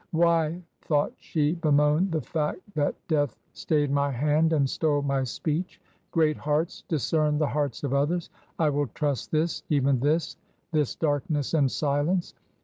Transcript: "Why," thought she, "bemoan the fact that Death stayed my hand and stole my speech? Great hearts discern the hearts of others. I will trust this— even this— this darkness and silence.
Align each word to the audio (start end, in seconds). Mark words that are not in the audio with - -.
"Why," 0.13 0.63
thought 0.81 1.13
she, 1.19 1.53
"bemoan 1.53 2.09
the 2.09 2.21
fact 2.23 2.61
that 2.73 2.95
Death 3.07 3.37
stayed 3.53 3.91
my 3.91 4.09
hand 4.09 4.51
and 4.51 4.67
stole 4.67 5.03
my 5.03 5.23
speech? 5.23 5.79
Great 6.09 6.37
hearts 6.37 6.83
discern 6.87 7.37
the 7.37 7.45
hearts 7.45 7.83
of 7.83 7.93
others. 7.93 8.31
I 8.57 8.71
will 8.71 8.87
trust 8.95 9.29
this— 9.29 9.61
even 9.69 9.99
this— 9.99 10.37
this 10.71 10.95
darkness 10.95 11.53
and 11.53 11.69
silence. 11.71 12.33